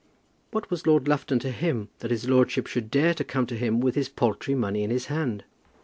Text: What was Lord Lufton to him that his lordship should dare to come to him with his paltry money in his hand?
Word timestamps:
What 0.49 0.71
was 0.71 0.87
Lord 0.87 1.07
Lufton 1.07 1.37
to 1.41 1.51
him 1.51 1.89
that 1.99 2.09
his 2.09 2.27
lordship 2.27 2.65
should 2.65 2.89
dare 2.89 3.13
to 3.13 3.23
come 3.23 3.45
to 3.45 3.55
him 3.55 3.79
with 3.79 3.93
his 3.93 4.09
paltry 4.09 4.55
money 4.55 4.81
in 4.81 4.89
his 4.89 5.05
hand? 5.13 5.43